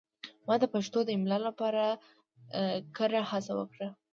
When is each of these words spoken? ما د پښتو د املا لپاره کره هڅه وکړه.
ما 0.47 0.55
د 0.61 0.65
پښتو 0.73 0.99
د 1.05 1.09
املا 1.17 1.37
لپاره 1.47 1.83
کره 2.95 3.21
هڅه 3.31 3.53
وکړه. 3.59 3.87